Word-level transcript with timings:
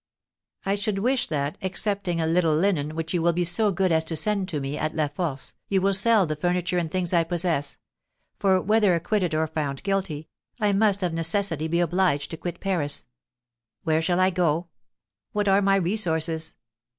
I 0.65 0.73
should 0.73 0.97
wish 0.97 1.27
that, 1.27 1.59
excepting 1.61 2.19
a 2.19 2.25
little 2.25 2.55
linen 2.55 2.95
which 2.95 3.13
you 3.13 3.21
will 3.21 3.33
be 3.33 3.43
so 3.43 3.71
good 3.71 3.91
as 3.91 4.07
send 4.19 4.49
to 4.49 4.59
me 4.59 4.75
at 4.75 4.95
La 4.95 5.09
Force, 5.09 5.53
you 5.67 5.79
would 5.81 5.95
sell 5.95 6.25
the 6.25 6.35
furniture 6.35 6.79
and 6.79 6.89
things 6.89 7.13
I 7.13 7.23
possess; 7.23 7.77
for, 8.39 8.59
whether 8.59 8.95
acquitted 8.95 9.35
or 9.35 9.45
found 9.45 9.83
guilty, 9.83 10.27
I 10.59 10.73
must 10.73 11.03
of 11.03 11.13
necessity 11.13 11.67
be 11.67 11.81
obliged 11.81 12.31
to 12.31 12.37
quit 12.37 12.59
Paris. 12.59 13.05
Where 13.83 14.01
shall 14.01 14.19
I 14.19 14.31
go? 14.31 14.69
What 15.33 15.47
are 15.47 15.61
my 15.61 15.75
resources? 15.75 16.55